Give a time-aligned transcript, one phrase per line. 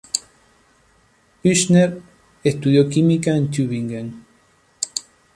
[1.43, 2.01] Büchner
[2.43, 4.25] estudió química en Tübingen.